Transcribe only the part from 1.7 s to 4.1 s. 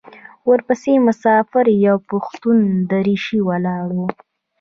یو پښتون درېشي والا و.